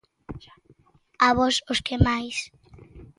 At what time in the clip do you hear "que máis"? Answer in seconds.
1.85-2.37